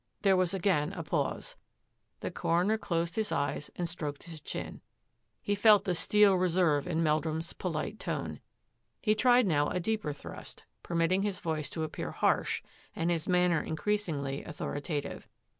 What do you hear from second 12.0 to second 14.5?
harsh and his manner increasingly